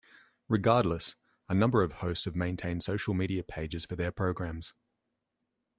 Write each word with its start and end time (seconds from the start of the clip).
Regardless, 0.47 1.15
a 1.47 1.53
number 1.53 1.83
of 1.83 1.91
hosts 1.91 2.25
have 2.25 2.35
maintained 2.35 2.81
social 2.81 3.13
media 3.13 3.43
pages 3.43 3.85
for 3.85 3.95
their 3.95 4.11
programs. 4.11 4.73